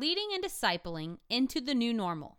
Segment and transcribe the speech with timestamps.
[0.00, 2.38] leading and discipling into the new normal.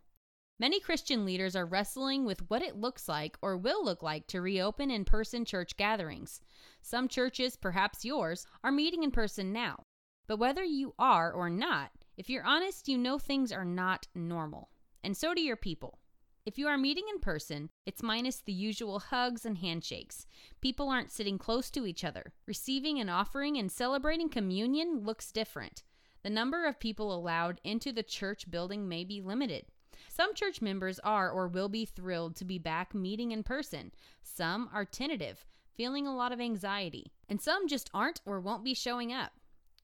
[0.58, 4.40] Many Christian leaders are wrestling with what it looks like or will look like to
[4.40, 6.40] reopen in person church gatherings.
[6.80, 9.84] Some churches, perhaps yours, are meeting in person now.
[10.26, 14.70] But whether you are or not, if you're honest, you know things are not normal.
[15.04, 16.00] And so do your people.
[16.44, 20.26] If you are meeting in person, it's minus the usual hugs and handshakes.
[20.60, 22.32] People aren't sitting close to each other.
[22.48, 25.84] Receiving and offering and celebrating communion looks different.
[26.22, 29.66] The number of people allowed into the church building may be limited.
[30.08, 33.92] Some church members are or will be thrilled to be back meeting in person.
[34.22, 37.12] Some are tentative, feeling a lot of anxiety.
[37.28, 39.32] And some just aren't or won't be showing up.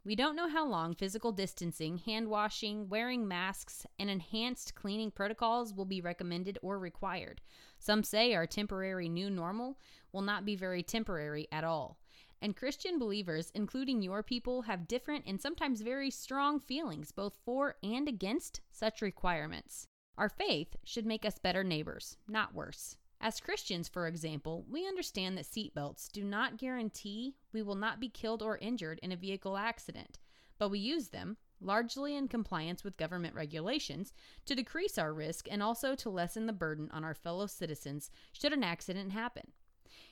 [0.04, 5.74] We don't know how long physical distancing, hand washing, wearing masks, and enhanced cleaning protocols
[5.74, 7.40] will be recommended or required.
[7.78, 9.78] Some say our temporary new normal
[10.12, 11.98] will not be very temporary at all.
[12.40, 17.76] And Christian believers, including your people, have different and sometimes very strong feelings both for
[17.82, 19.88] and against such requirements.
[20.16, 22.96] Our faith should make us better neighbors, not worse.
[23.20, 28.08] As Christians, for example, we understand that seatbelts do not guarantee we will not be
[28.08, 30.18] killed or injured in a vehicle accident,
[30.58, 34.12] but we use them, largely in compliance with government regulations,
[34.44, 38.52] to decrease our risk and also to lessen the burden on our fellow citizens should
[38.52, 39.50] an accident happen.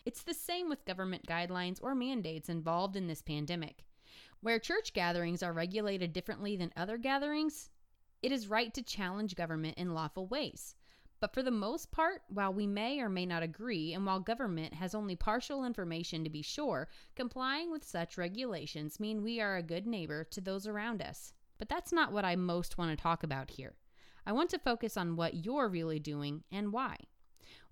[0.05, 3.85] It's the same with government guidelines or mandates involved in this pandemic.
[4.41, 7.71] Where church gatherings are regulated differently than other gatherings,
[8.23, 10.75] it is right to challenge government in lawful ways.
[11.19, 14.75] But for the most part, while we may or may not agree, and while government
[14.75, 19.63] has only partial information to be sure, complying with such regulations mean we are a
[19.63, 21.33] good neighbor to those around us.
[21.59, 23.77] But that's not what I most want to talk about here.
[24.27, 26.97] I want to focus on what you're really doing and why.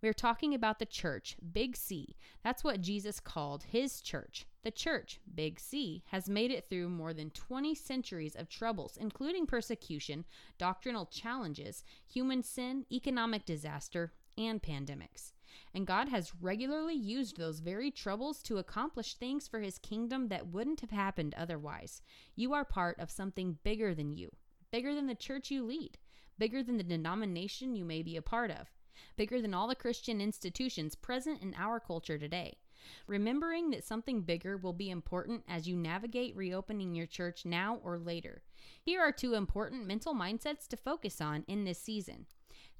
[0.04, 2.14] We're talking about the church, Big C.
[2.42, 4.44] That's what Jesus called his church.
[4.62, 9.46] The church, Big C, has made it through more than 20 centuries of troubles, including
[9.46, 10.26] persecution,
[10.58, 15.32] doctrinal challenges, human sin, economic disaster, and pandemics.
[15.72, 20.48] And God has regularly used those very troubles to accomplish things for his kingdom that
[20.48, 22.02] wouldn't have happened otherwise.
[22.36, 24.32] You are part of something bigger than you,
[24.70, 25.96] bigger than the church you lead,
[26.38, 28.73] bigger than the denomination you may be a part of
[29.16, 32.58] bigger than all the Christian institutions present in our culture today.
[33.06, 37.98] Remembering that something bigger will be important as you navigate reopening your church now or
[37.98, 38.42] later.
[38.82, 42.26] Here are two important mental mindsets to focus on in this season.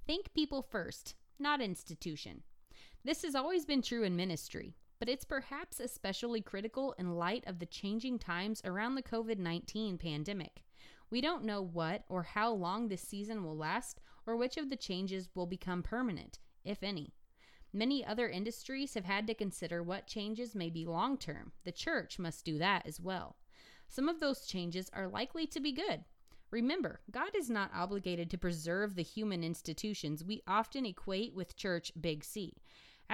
[0.06, 2.42] Think people first, not institution.
[3.04, 7.58] This has always been true in ministry, but it's perhaps especially critical in light of
[7.58, 10.63] the changing times around the COVID 19 pandemic.
[11.14, 14.75] We don't know what or how long this season will last or which of the
[14.75, 17.14] changes will become permanent, if any.
[17.72, 21.53] Many other industries have had to consider what changes may be long term.
[21.62, 23.36] The church must do that as well.
[23.86, 26.03] Some of those changes are likely to be good.
[26.50, 31.92] Remember, God is not obligated to preserve the human institutions we often equate with church
[32.00, 32.56] big C.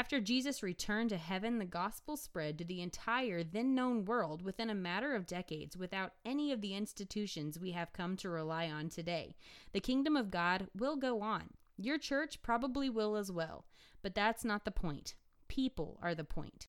[0.01, 4.71] After Jesus returned to heaven, the gospel spread to the entire then known world within
[4.71, 8.89] a matter of decades without any of the institutions we have come to rely on
[8.89, 9.37] today.
[9.75, 11.51] The kingdom of God will go on.
[11.77, 13.67] Your church probably will as well,
[14.01, 15.17] but that's not the point.
[15.49, 16.69] People are the point.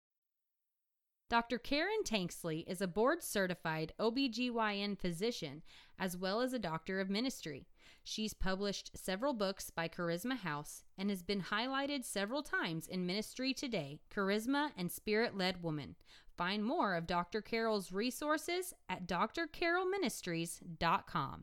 [1.31, 1.57] Dr.
[1.59, 5.61] Carol Tanksley is a board certified OBGYN physician
[5.97, 7.69] as well as a doctor of ministry.
[8.03, 13.53] She's published several books by Charisma House and has been highlighted several times in Ministry
[13.53, 15.95] Today, Charisma, and Spirit Led Woman.
[16.37, 17.41] Find more of Dr.
[17.41, 21.39] Carol's resources at drcarolministries.com.